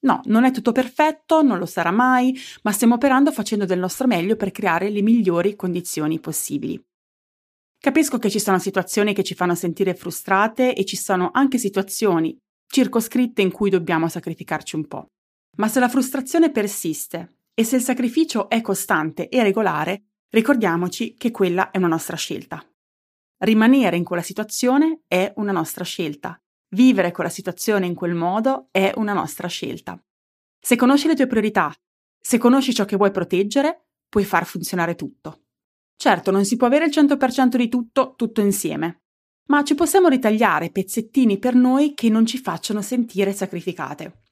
No, 0.00 0.22
non 0.24 0.42
è 0.42 0.50
tutto 0.50 0.72
perfetto, 0.72 1.42
non 1.42 1.58
lo 1.58 1.66
sarà 1.66 1.92
mai, 1.92 2.36
ma 2.62 2.72
stiamo 2.72 2.94
operando 2.94 3.30
facendo 3.30 3.64
del 3.64 3.78
nostro 3.78 4.08
meglio 4.08 4.34
per 4.34 4.50
creare 4.50 4.90
le 4.90 5.02
migliori 5.02 5.54
condizioni 5.54 6.18
possibili. 6.18 6.84
Capisco 7.78 8.18
che 8.18 8.28
ci 8.28 8.40
sono 8.40 8.58
situazioni 8.58 9.14
che 9.14 9.22
ci 9.22 9.36
fanno 9.36 9.54
sentire 9.54 9.94
frustrate 9.94 10.74
e 10.74 10.84
ci 10.84 10.96
sono 10.96 11.30
anche 11.32 11.58
situazioni 11.58 12.36
circoscritte 12.66 13.40
in 13.40 13.52
cui 13.52 13.70
dobbiamo 13.70 14.08
sacrificarci 14.08 14.74
un 14.74 14.88
po'. 14.88 15.06
Ma 15.58 15.68
se 15.68 15.78
la 15.78 15.88
frustrazione 15.88 16.50
persiste 16.50 17.36
e 17.54 17.62
se 17.62 17.76
il 17.76 17.82
sacrificio 17.82 18.48
è 18.48 18.60
costante 18.62 19.28
e 19.28 19.44
regolare, 19.44 20.05
ricordiamoci 20.30 21.14
che 21.14 21.30
quella 21.30 21.70
è 21.70 21.78
una 21.78 21.88
nostra 21.88 22.16
scelta. 22.16 22.64
Rimanere 23.38 23.96
in 23.96 24.04
quella 24.04 24.22
situazione 24.22 25.02
è 25.06 25.32
una 25.36 25.52
nostra 25.52 25.84
scelta. 25.84 26.40
Vivere 26.70 27.12
quella 27.12 27.30
situazione 27.30 27.86
in 27.86 27.94
quel 27.94 28.14
modo 28.14 28.68
è 28.70 28.92
una 28.96 29.12
nostra 29.12 29.48
scelta. 29.48 30.02
Se 30.58 30.76
conosci 30.76 31.06
le 31.06 31.14
tue 31.14 31.26
priorità, 31.26 31.72
se 32.18 32.38
conosci 32.38 32.74
ciò 32.74 32.84
che 32.84 32.96
vuoi 32.96 33.10
proteggere, 33.10 33.88
puoi 34.08 34.24
far 34.24 34.46
funzionare 34.46 34.94
tutto. 34.94 35.44
Certo, 35.96 36.30
non 36.30 36.44
si 36.44 36.56
può 36.56 36.66
avere 36.66 36.86
il 36.86 36.92
100% 36.92 37.56
di 37.56 37.68
tutto 37.68 38.14
tutto 38.16 38.40
insieme, 38.40 39.02
ma 39.48 39.62
ci 39.62 39.74
possiamo 39.74 40.08
ritagliare 40.08 40.70
pezzettini 40.70 41.38
per 41.38 41.54
noi 41.54 41.94
che 41.94 42.08
non 42.08 42.26
ci 42.26 42.38
facciano 42.38 42.82
sentire 42.82 43.32
sacrificate. 43.32 44.22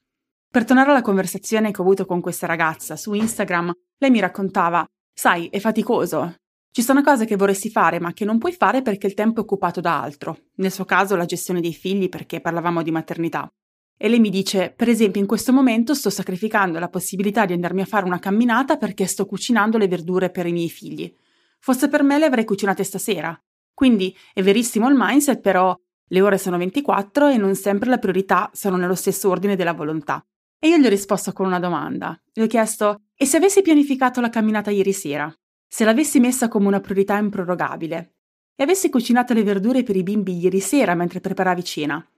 Per 0.48 0.64
tornare 0.64 0.90
alla 0.90 1.02
conversazione 1.02 1.70
che 1.70 1.80
ho 1.80 1.84
avuto 1.84 2.04
con 2.06 2.20
questa 2.20 2.46
ragazza 2.46 2.96
su 2.96 3.12
Instagram, 3.12 3.72
lei 3.98 4.10
mi 4.10 4.20
raccontava, 4.20 4.84
sai, 5.14 5.48
è 5.48 5.58
faticoso. 5.60 6.34
Ci 6.70 6.82
sono 6.82 7.02
cose 7.02 7.24
che 7.24 7.36
vorresti 7.36 7.70
fare 7.70 8.00
ma 8.00 8.12
che 8.12 8.24
non 8.24 8.38
puoi 8.38 8.52
fare 8.52 8.82
perché 8.82 9.06
il 9.06 9.14
tempo 9.14 9.40
è 9.40 9.42
occupato 9.44 9.80
da 9.80 10.02
altro. 10.02 10.38
Nel 10.56 10.72
suo 10.72 10.84
caso 10.84 11.14
la 11.14 11.24
gestione 11.24 11.60
dei 11.60 11.72
figli 11.72 12.08
perché 12.08 12.40
parlavamo 12.40 12.82
di 12.82 12.90
maternità. 12.90 13.48
E 13.96 14.08
lei 14.08 14.18
mi 14.18 14.28
dice, 14.28 14.74
per 14.76 14.88
esempio, 14.88 15.20
in 15.20 15.26
questo 15.28 15.52
momento 15.52 15.94
sto 15.94 16.10
sacrificando 16.10 16.80
la 16.80 16.88
possibilità 16.88 17.46
di 17.46 17.52
andarmi 17.52 17.82
a 17.82 17.86
fare 17.86 18.04
una 18.04 18.18
camminata 18.18 18.76
perché 18.76 19.06
sto 19.06 19.24
cucinando 19.24 19.78
le 19.78 19.86
verdure 19.86 20.30
per 20.30 20.46
i 20.46 20.52
miei 20.52 20.68
figli. 20.68 21.14
Fosse 21.60 21.88
per 21.88 22.02
me 22.02 22.18
le 22.18 22.26
avrei 22.26 22.44
cucinate 22.44 22.82
stasera. 22.82 23.40
Quindi 23.72 24.14
è 24.32 24.42
verissimo 24.42 24.88
il 24.88 24.96
mindset, 24.98 25.40
però 25.40 25.78
le 26.08 26.20
ore 26.20 26.38
sono 26.38 26.58
24 26.58 27.28
e 27.28 27.36
non 27.36 27.54
sempre 27.54 27.88
le 27.88 27.98
priorità 27.98 28.50
sono 28.52 28.76
nello 28.76 28.94
stesso 28.94 29.28
ordine 29.28 29.56
della 29.56 29.72
volontà. 29.72 30.24
E 30.64 30.68
io 30.68 30.78
gli 30.78 30.86
ho 30.86 30.88
risposto 30.88 31.34
con 31.34 31.44
una 31.44 31.58
domanda. 31.58 32.18
Gli 32.32 32.40
ho 32.40 32.46
chiesto: 32.46 33.02
e 33.14 33.26
se 33.26 33.36
avessi 33.36 33.60
pianificato 33.60 34.22
la 34.22 34.30
camminata 34.30 34.70
ieri 34.70 34.94
sera? 34.94 35.30
Se 35.68 35.84
l'avessi 35.84 36.20
messa 36.20 36.48
come 36.48 36.68
una 36.68 36.80
priorità 36.80 37.18
improrogabile? 37.18 38.14
E 38.56 38.62
avessi 38.62 38.88
cucinato 38.88 39.34
le 39.34 39.42
verdure 39.42 39.82
per 39.82 39.94
i 39.94 40.02
bimbi 40.02 40.38
ieri 40.38 40.60
sera 40.60 40.94
mentre 40.94 41.20
preparavi 41.20 41.62
cena? 41.62 42.10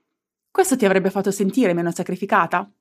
Questo 0.49 0.77
ti 0.77 0.85
avrebbe 0.85 1.09
fatto 1.09 1.29
sentire 1.29 1.73
meno 1.73 1.91
sacrificata? 1.91 2.71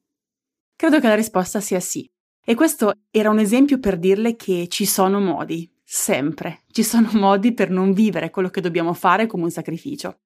Credo 0.76 1.00
che 1.00 1.08
la 1.08 1.16
risposta 1.16 1.58
sia 1.58 1.80
sì. 1.80 2.08
E 2.44 2.54
questo 2.54 2.92
era 3.10 3.30
un 3.30 3.40
esempio 3.40 3.80
per 3.80 3.98
dirle 3.98 4.36
che 4.36 4.68
ci 4.68 4.86
sono 4.86 5.18
modi, 5.18 5.68
sempre, 5.82 6.62
ci 6.70 6.84
sono 6.84 7.10
modi 7.14 7.54
per 7.54 7.70
non 7.70 7.92
vivere 7.92 8.30
quello 8.30 8.50
che 8.50 8.60
dobbiamo 8.60 8.92
fare 8.92 9.26
come 9.26 9.42
un 9.42 9.50
sacrificio. 9.50 10.20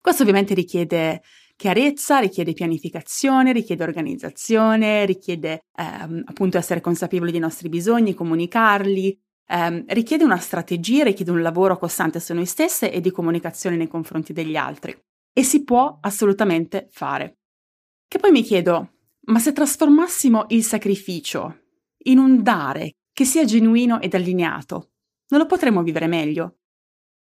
Questo 0.00 0.22
ovviamente 0.22 0.52
richiede 0.52 1.22
chiarezza, 1.60 2.20
richiede 2.20 2.54
pianificazione, 2.54 3.52
richiede 3.52 3.82
organizzazione, 3.82 5.04
richiede 5.04 5.64
ehm, 5.76 6.22
appunto 6.24 6.56
essere 6.56 6.80
consapevoli 6.80 7.32
dei 7.32 7.40
nostri 7.40 7.68
bisogni, 7.68 8.14
comunicarli, 8.14 9.20
ehm, 9.46 9.84
richiede 9.88 10.24
una 10.24 10.38
strategia, 10.38 11.04
richiede 11.04 11.30
un 11.30 11.42
lavoro 11.42 11.76
costante 11.76 12.18
su 12.18 12.32
noi 12.32 12.46
stesse 12.46 12.90
e 12.90 13.02
di 13.02 13.10
comunicazione 13.10 13.76
nei 13.76 13.88
confronti 13.88 14.32
degli 14.32 14.56
altri. 14.56 14.98
E 15.34 15.42
si 15.42 15.62
può 15.62 15.98
assolutamente 16.00 16.88
fare. 16.90 17.40
Che 18.08 18.18
poi 18.18 18.30
mi 18.30 18.42
chiedo, 18.42 18.92
ma 19.26 19.38
se 19.38 19.52
trasformassimo 19.52 20.46
il 20.48 20.64
sacrificio 20.64 21.58
in 22.04 22.16
un 22.16 22.42
dare 22.42 22.94
che 23.12 23.26
sia 23.26 23.44
genuino 23.44 24.00
ed 24.00 24.14
allineato, 24.14 24.92
non 25.28 25.40
lo 25.40 25.46
potremmo 25.46 25.82
vivere 25.82 26.06
meglio? 26.06 26.60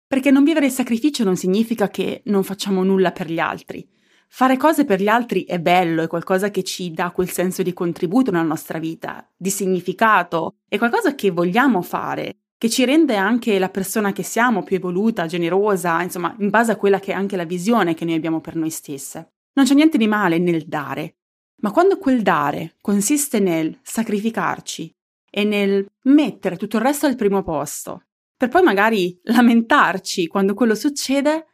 Perché 0.07 0.31
non 0.31 0.43
vivere 0.43 0.65
il 0.65 0.73
sacrificio 0.73 1.23
non 1.23 1.37
significa 1.37 1.91
che 1.91 2.23
non 2.27 2.43
facciamo 2.45 2.83
nulla 2.83 3.13
per 3.13 3.31
gli 3.31 3.39
altri, 3.39 3.87
Fare 4.35 4.57
cose 4.57 4.87
per 4.87 4.99
gli 4.99 5.09
altri 5.09 5.45
è 5.45 5.61
bello, 5.61 6.03
è 6.03 6.07
qualcosa 6.07 6.51
che 6.51 6.63
ci 6.63 6.91
dà 6.91 7.11
quel 7.11 7.29
senso 7.29 7.63
di 7.63 7.75
contributo 7.75 8.31
nella 8.31 8.43
nostra 8.43 8.79
vita, 8.79 9.31
di 9.37 9.51
significato, 9.51 10.55
è 10.67 10.79
qualcosa 10.79 11.15
che 11.15 11.31
vogliamo 11.31 11.83
fare, 11.83 12.39
che 12.57 12.71
ci 12.71 12.87
rende 12.87 13.15
anche 13.15 13.59
la 13.59 13.69
persona 13.69 14.13
che 14.13 14.23
siamo 14.23 14.63
più 14.63 14.77
evoluta, 14.77 15.27
generosa, 15.27 16.01
insomma, 16.01 16.35
in 16.39 16.49
base 16.49 16.73
a 16.73 16.77
quella 16.77 16.99
che 16.99 17.13
è 17.13 17.15
anche 17.15 17.37
la 17.37 17.45
visione 17.45 17.93
che 17.93 18.07
noi 18.07 18.15
abbiamo 18.15 18.41
per 18.41 18.57
noi 18.57 18.71
stesse. 18.71 19.33
Non 19.53 19.67
c'è 19.67 19.75
niente 19.75 19.99
di 19.99 20.07
male 20.07 20.39
nel 20.39 20.65
dare, 20.65 21.17
ma 21.57 21.71
quando 21.71 21.99
quel 21.99 22.23
dare 22.23 22.77
consiste 22.81 23.39
nel 23.39 23.79
sacrificarci 23.83 24.97
e 25.29 25.45
nel 25.45 25.87
mettere 26.05 26.57
tutto 26.57 26.79
il 26.79 26.83
resto 26.85 27.05
al 27.05 27.17
primo 27.17 27.43
posto, 27.43 28.05
per 28.35 28.49
poi 28.49 28.63
magari 28.63 29.21
lamentarci 29.25 30.27
quando 30.27 30.55
quello 30.55 30.75
succede, 30.75 31.49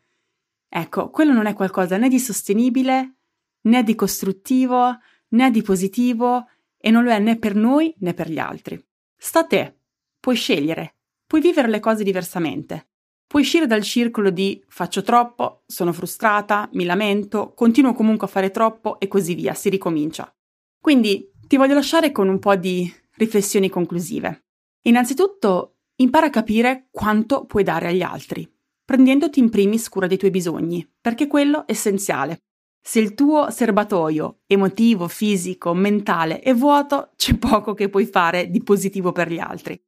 Ecco, 0.68 1.08
quello 1.10 1.32
non 1.32 1.46
è 1.46 1.54
qualcosa 1.54 1.96
né 1.96 2.08
di 2.08 2.18
sostenibile, 2.18 3.16
né 3.62 3.82
di 3.82 3.94
costruttivo, 3.94 4.98
né 5.28 5.50
di 5.50 5.62
positivo 5.62 6.46
e 6.76 6.90
non 6.90 7.04
lo 7.04 7.10
è 7.10 7.18
né 7.18 7.38
per 7.38 7.54
noi 7.54 7.94
né 7.98 8.14
per 8.14 8.30
gli 8.30 8.38
altri. 8.38 8.82
Sta 9.16 9.40
a 9.40 9.46
te, 9.46 9.78
puoi 10.20 10.36
scegliere, 10.36 10.96
puoi 11.26 11.40
vivere 11.40 11.68
le 11.68 11.80
cose 11.80 12.04
diversamente. 12.04 12.88
Puoi 13.26 13.42
uscire 13.42 13.66
dal 13.66 13.82
circolo 13.82 14.30
di 14.30 14.62
faccio 14.68 15.02
troppo, 15.02 15.62
sono 15.66 15.92
frustrata, 15.92 16.68
mi 16.72 16.84
lamento, 16.84 17.52
continuo 17.54 17.92
comunque 17.92 18.26
a 18.26 18.30
fare 18.30 18.50
troppo 18.50 18.98
e 19.00 19.08
così 19.08 19.34
via, 19.34 19.52
si 19.52 19.68
ricomincia. 19.68 20.32
Quindi 20.80 21.30
ti 21.46 21.56
voglio 21.56 21.74
lasciare 21.74 22.10
con 22.10 22.28
un 22.28 22.38
po' 22.38 22.56
di 22.56 22.90
riflessioni 23.16 23.68
conclusive. 23.68 24.44
Innanzitutto, 24.82 25.76
impara 25.96 26.26
a 26.26 26.30
capire 26.30 26.88
quanto 26.90 27.44
puoi 27.44 27.64
dare 27.64 27.88
agli 27.88 28.02
altri 28.02 28.50
prendendoti 28.88 29.38
in 29.38 29.50
primis 29.50 29.86
cura 29.90 30.06
dei 30.06 30.16
tuoi 30.16 30.30
bisogni, 30.30 30.90
perché 30.98 31.26
quello 31.26 31.66
è 31.66 31.72
essenziale. 31.72 32.38
Se 32.80 32.98
il 32.98 33.12
tuo 33.12 33.50
serbatoio 33.50 34.38
emotivo, 34.46 35.08
fisico, 35.08 35.74
mentale 35.74 36.40
è 36.40 36.54
vuoto, 36.54 37.10
c'è 37.14 37.36
poco 37.36 37.74
che 37.74 37.90
puoi 37.90 38.06
fare 38.06 38.48
di 38.48 38.62
positivo 38.62 39.12
per 39.12 39.30
gli 39.30 39.38
altri. 39.38 39.78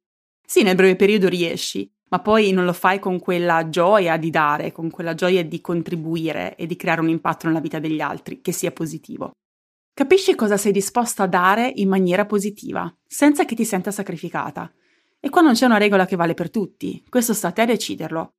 Sì, 0.45 0.61
nel 0.61 0.75
breve 0.75 0.95
periodo 0.95 1.27
riesci, 1.29 1.91
ma 2.09 2.19
poi 2.19 2.51
non 2.51 2.63
lo 2.63 2.73
fai 2.73 2.99
con 2.99 3.17
quella 3.17 3.69
gioia 3.69 4.17
di 4.17 4.29
dare, 4.29 4.71
con 4.71 4.91
quella 4.91 5.15
gioia 5.15 5.43
di 5.43 5.61
contribuire 5.61 6.55
e 6.55 6.67
di 6.67 6.75
creare 6.75 7.01
un 7.01 7.09
impatto 7.09 7.47
nella 7.47 7.59
vita 7.59 7.79
degli 7.79 8.01
altri 8.01 8.39
che 8.39 8.51
sia 8.51 8.71
positivo. 8.71 9.31
Capisci 9.95 10.35
cosa 10.35 10.57
sei 10.57 10.71
disposta 10.71 11.23
a 11.23 11.27
dare 11.27 11.71
in 11.73 11.89
maniera 11.89 12.27
positiva, 12.27 12.95
senza 13.07 13.45
che 13.45 13.55
ti 13.55 13.65
senta 13.65 13.89
sacrificata. 13.89 14.71
E 15.19 15.29
qua 15.31 15.41
non 15.41 15.53
c'è 15.53 15.65
una 15.65 15.79
regola 15.79 16.05
che 16.05 16.15
vale 16.15 16.35
per 16.35 16.51
tutti, 16.51 17.03
questo 17.09 17.33
sta 17.33 17.47
a 17.47 17.51
te 17.51 17.61
a 17.61 17.65
deciderlo. 17.65 18.33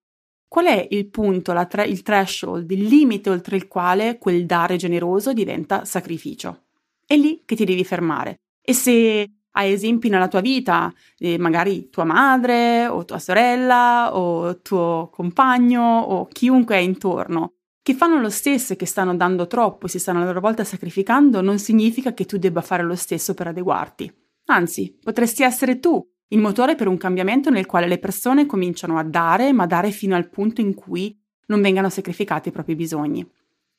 Qual 0.53 0.67
è 0.67 0.87
il 0.91 1.09
punto, 1.09 1.55
tra- 1.67 1.83
il 1.83 2.03
threshold, 2.03 2.71
il 2.73 2.85
limite 2.85 3.31
oltre 3.31 3.57
il 3.57 3.69
quale 3.69 4.19
quel 4.19 4.45
dare 4.45 4.77
generoso 4.77 5.33
diventa 5.33 5.87
sacrificio? 5.87 6.65
È 7.07 7.17
lì 7.17 7.41
che 7.47 7.57
ti 7.57 7.65
devi 7.65 7.83
fermare. 7.87 8.41
E 8.61 8.75
se 8.75 9.31
hai 9.51 9.73
esempi 9.73 10.11
nella 10.11 10.29
tua 10.29 10.43
vita, 10.43 10.93
eh, 11.17 11.39
magari 11.39 11.89
tua 11.89 12.05
madre 12.05 12.87
o 12.87 13.03
tua 13.07 13.19
sorella 13.19 14.15
o 14.15 14.61
tuo 14.61 15.09
compagno 15.11 16.01
o 16.01 16.27
chiunque 16.27 16.77
è 16.77 16.81
intorno, 16.81 17.55
che 17.83 17.95
fanno 17.95 18.21
lo 18.21 18.29
stesso 18.29 18.75
e 18.75 18.77
che 18.77 18.85
stanno 18.85 19.17
dando 19.17 19.47
troppo 19.47 19.87
e 19.87 19.89
si 19.89 19.99
stanno 19.99 20.21
a 20.21 20.25
loro 20.27 20.41
volta 20.43 20.65
sacrificando, 20.65 21.41
non 21.41 21.59
significa 21.59 22.13
che 22.13 22.27
tu 22.27 22.37
debba 22.37 22.61
fare 22.61 22.83
lo 22.83 22.95
stesso 22.95 23.33
per 23.33 23.47
adeguarti. 23.47 24.15
Anzi, 24.49 24.99
potresti 25.03 25.45
essere 25.45 25.79
tu 25.79 26.12
il 26.33 26.39
motore 26.39 26.75
per 26.75 26.89
un 26.89 26.97
cambiamento 26.97 27.51
nel 27.51 27.67
quale 27.67 27.87
le 27.87 27.99
persone 27.99 28.47
cominciano 28.47 28.99
a 28.99 29.05
dare, 29.05 29.53
ma 29.53 29.67
dare 29.67 29.91
fino 29.91 30.17
al 30.17 30.29
punto 30.29 30.61
in 30.61 30.75
cui 30.75 31.19
non 31.47 31.61
vengano 31.61 31.91
sacrificati 31.91 32.49
i 32.49 32.53
propri 32.53 32.75
bisogni. 32.75 33.27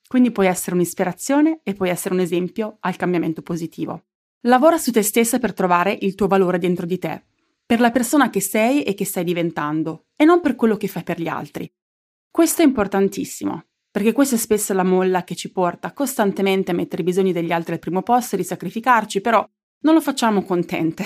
Quindi 0.07 0.31
puoi 0.31 0.47
essere 0.47 0.75
un'ispirazione 0.75 1.61
e 1.63 1.73
puoi 1.73 1.89
essere 1.89 2.13
un 2.13 2.19
esempio 2.19 2.77
al 2.81 2.95
cambiamento 2.95 3.41
positivo. 3.41 4.03
Lavora 4.41 4.77
su 4.77 4.91
te 4.91 5.01
stessa 5.01 5.39
per 5.39 5.53
trovare 5.53 5.97
il 6.01 6.13
tuo 6.13 6.27
valore 6.27 6.59
dentro 6.59 6.85
di 6.85 6.99
te. 6.99 7.23
per 7.65 7.79
la 7.79 7.91
persona 7.91 8.29
che 8.29 8.41
sei 8.41 8.83
e 8.83 8.93
che 8.93 9.05
stai 9.05 9.23
diventando, 9.23 10.07
e 10.15 10.25
non 10.25 10.41
per 10.41 10.55
quello 10.55 10.77
che 10.77 10.87
fai 10.87 11.03
per 11.03 11.19
gli 11.19 11.27
altri. 11.27 11.71
Questo 12.29 12.61
è 12.61 12.65
importantissimo, 12.65 13.65
perché 13.89 14.11
questa 14.11 14.35
è 14.35 14.37
spesso 14.37 14.73
la 14.73 14.83
molla 14.83 15.23
che 15.23 15.35
ci 15.35 15.51
porta 15.51 15.93
costantemente 15.93 16.71
a 16.71 16.75
mettere 16.75 17.01
i 17.01 17.05
bisogni 17.05 17.31
degli 17.31 17.51
altri 17.51 17.73
al 17.73 17.79
primo 17.79 18.01
posto 18.01 18.35
e 18.35 18.39
di 18.39 18.43
sacrificarci, 18.43 19.21
però 19.21 19.43
non 19.79 19.93
lo 19.93 20.01
facciamo 20.01 20.43
contente. 20.43 21.03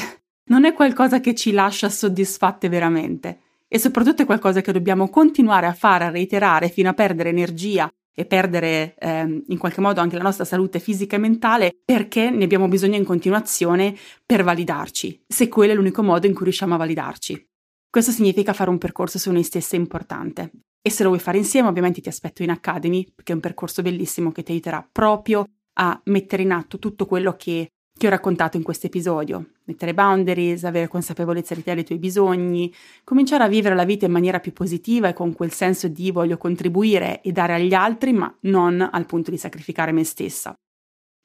Non 0.47 0.65
è 0.65 0.73
qualcosa 0.73 1.19
che 1.19 1.35
ci 1.35 1.51
lascia 1.51 1.89
soddisfatte 1.89 2.69
veramente. 2.69 3.39
E 3.67 3.79
soprattutto 3.79 4.21
è 4.21 4.25
qualcosa 4.25 4.61
che 4.61 4.71
dobbiamo 4.71 5.09
continuare 5.09 5.65
a 5.65 5.73
fare, 5.73 6.05
a 6.05 6.09
reiterare 6.09 6.69
fino 6.69 6.89
a 6.89 6.93
perdere 6.93 7.29
energia 7.29 7.91
e 8.19 8.25
perdere 8.25 8.95
ehm, 8.97 9.43
in 9.47 9.57
qualche 9.57 9.81
modo 9.81 9.99
anche 9.99 10.15
la 10.15 10.23
nostra 10.23 10.45
salute 10.45 10.79
fisica 10.79 11.17
e 11.17 11.19
mentale 11.19 11.77
perché 11.83 12.29
ne 12.29 12.45
abbiamo 12.45 12.67
bisogno 12.67 12.95
in 12.95 13.03
continuazione 13.03 13.95
per 14.25 14.43
validarci, 14.43 15.23
se 15.27 15.47
quello 15.49 15.73
è 15.73 15.75
l'unico 15.75 16.01
modo 16.01 16.25
in 16.25 16.33
cui 16.33 16.45
riusciamo 16.45 16.73
a 16.73 16.77
validarci. 16.77 17.45
Questo 17.89 18.11
significa 18.11 18.53
fare 18.53 18.69
un 18.69 18.77
percorso 18.77 19.19
su 19.19 19.31
noi 19.31 19.43
stessi 19.43 19.75
importante. 19.75 20.51
E 20.81 20.89
se 20.89 21.03
lo 21.03 21.09
vuoi 21.09 21.21
fare 21.21 21.37
insieme, 21.37 21.67
ovviamente 21.67 22.01
ti 22.01 22.09
aspetto 22.09 22.41
in 22.41 22.49
Academy, 22.49 23.05
perché 23.13 23.33
è 23.33 23.35
un 23.35 23.41
percorso 23.41 23.81
bellissimo 23.81 24.31
che 24.31 24.43
ti 24.43 24.51
aiuterà 24.51 24.87
proprio 24.89 25.45
a 25.79 25.99
mettere 26.05 26.43
in 26.43 26.51
atto 26.51 26.79
tutto 26.79 27.05
quello 27.05 27.35
che 27.35 27.69
che 27.97 28.07
ho 28.07 28.11
raccontato 28.11 28.55
in 28.55 28.63
questo 28.63 28.85
episodio. 28.85 29.53
Mettere 29.65 29.93
boundaries, 29.93 30.63
avere 30.63 30.87
consapevolezza 30.87 31.55
di 31.55 31.63
te 31.63 31.71
e 31.71 31.75
dei 31.75 31.83
tuoi 31.83 31.97
bisogni, 31.97 32.73
cominciare 33.03 33.43
a 33.43 33.47
vivere 33.47 33.75
la 33.75 33.83
vita 33.83 34.05
in 34.05 34.11
maniera 34.11 34.39
più 34.39 34.53
positiva 34.53 35.09
e 35.09 35.13
con 35.13 35.33
quel 35.33 35.51
senso 35.51 35.87
di 35.87 36.11
voglio 36.11 36.37
contribuire 36.37 37.21
e 37.21 37.31
dare 37.31 37.55
agli 37.55 37.73
altri, 37.73 38.13
ma 38.13 38.33
non 38.41 38.87
al 38.89 39.05
punto 39.05 39.31
di 39.31 39.37
sacrificare 39.37 39.91
me 39.91 40.03
stessa. 40.03 40.53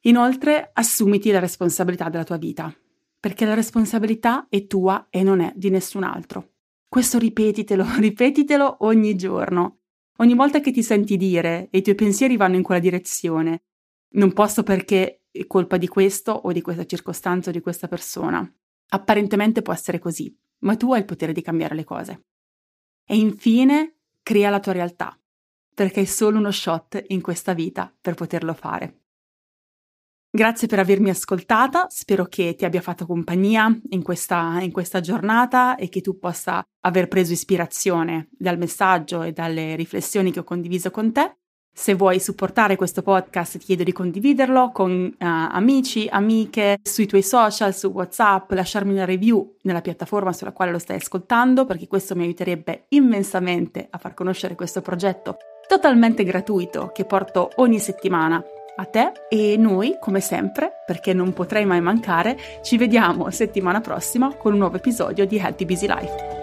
Inoltre, 0.06 0.70
assumiti 0.72 1.30
la 1.30 1.38
responsabilità 1.38 2.08
della 2.08 2.24
tua 2.24 2.38
vita, 2.38 2.74
perché 3.20 3.44
la 3.44 3.54
responsabilità 3.54 4.46
è 4.48 4.66
tua 4.66 5.06
e 5.10 5.22
non 5.22 5.40
è 5.40 5.52
di 5.54 5.70
nessun 5.70 6.02
altro. 6.02 6.54
Questo 6.88 7.18
ripetitelo, 7.18 7.84
ripetitelo 8.00 8.78
ogni 8.80 9.14
giorno. 9.14 9.78
Ogni 10.18 10.34
volta 10.34 10.60
che 10.60 10.72
ti 10.72 10.82
senti 10.82 11.16
dire 11.16 11.68
e 11.70 11.78
i 11.78 11.82
tuoi 11.82 11.94
pensieri 11.94 12.36
vanno 12.36 12.56
in 12.56 12.62
quella 12.62 12.80
direzione, 12.80 13.62
non 14.14 14.32
posso 14.32 14.62
perché 14.62 15.21
colpa 15.46 15.76
di 15.76 15.88
questo 15.88 16.32
o 16.32 16.52
di 16.52 16.60
questa 16.60 16.84
circostanza 16.84 17.50
o 17.50 17.52
di 17.52 17.60
questa 17.60 17.88
persona. 17.88 18.50
Apparentemente 18.88 19.62
può 19.62 19.72
essere 19.72 19.98
così, 19.98 20.34
ma 20.60 20.76
tu 20.76 20.92
hai 20.92 21.00
il 21.00 21.06
potere 21.06 21.32
di 21.32 21.42
cambiare 21.42 21.74
le 21.74 21.84
cose. 21.84 22.24
E 23.06 23.16
infine, 23.16 23.96
crea 24.22 24.50
la 24.50 24.60
tua 24.60 24.72
realtà, 24.72 25.18
perché 25.74 26.00
hai 26.00 26.06
solo 26.06 26.38
uno 26.38 26.50
shot 26.50 27.02
in 27.08 27.20
questa 27.20 27.54
vita 27.54 27.94
per 28.00 28.14
poterlo 28.14 28.54
fare. 28.54 29.02
Grazie 30.34 30.66
per 30.66 30.78
avermi 30.78 31.10
ascoltata, 31.10 31.88
spero 31.90 32.24
che 32.24 32.54
ti 32.54 32.64
abbia 32.64 32.80
fatto 32.80 33.04
compagnia 33.04 33.78
in 33.90 34.02
questa, 34.02 34.60
in 34.62 34.72
questa, 34.72 35.00
giornata 35.00 35.76
e 35.76 35.90
che 35.90 36.00
tu 36.00 36.18
possa 36.18 36.62
aver 36.84 37.06
preso 37.06 37.34
ispirazione 37.34 38.28
dal 38.30 38.56
messaggio 38.56 39.22
e 39.22 39.32
dalle 39.32 39.76
riflessioni 39.76 40.32
che 40.32 40.38
ho 40.38 40.44
condiviso 40.44 40.90
con 40.90 41.12
te. 41.12 41.36
Se 41.74 41.94
vuoi 41.94 42.20
supportare 42.20 42.76
questo 42.76 43.00
podcast 43.00 43.58
ti 43.58 43.64
chiedo 43.64 43.82
di 43.82 43.92
condividerlo 43.92 44.70
con 44.72 45.10
uh, 45.10 45.16
amici, 45.18 46.06
amiche, 46.10 46.78
sui 46.82 47.06
tuoi 47.06 47.22
social, 47.22 47.74
su 47.74 47.88
WhatsApp, 47.88 48.52
lasciarmi 48.52 48.92
una 48.92 49.06
review 49.06 49.56
nella 49.62 49.80
piattaforma 49.80 50.34
sulla 50.34 50.52
quale 50.52 50.70
lo 50.70 50.78
stai 50.78 50.96
ascoltando 50.96 51.64
perché 51.64 51.88
questo 51.88 52.14
mi 52.14 52.24
aiuterebbe 52.24 52.84
immensamente 52.88 53.86
a 53.88 53.96
far 53.96 54.12
conoscere 54.12 54.54
questo 54.54 54.82
progetto 54.82 55.38
totalmente 55.66 56.24
gratuito 56.24 56.90
che 56.92 57.06
porto 57.06 57.50
ogni 57.56 57.78
settimana 57.78 58.42
a 58.76 58.84
te 58.84 59.12
e 59.30 59.56
noi, 59.56 59.96
come 59.98 60.20
sempre, 60.20 60.82
perché 60.86 61.14
non 61.14 61.32
potrei 61.32 61.64
mai 61.64 61.80
mancare, 61.80 62.36
ci 62.62 62.76
vediamo 62.76 63.30
settimana 63.30 63.80
prossima 63.80 64.34
con 64.34 64.52
un 64.52 64.58
nuovo 64.58 64.76
episodio 64.76 65.26
di 65.26 65.38
Healthy 65.38 65.64
Busy 65.64 65.86
Life. 65.86 66.41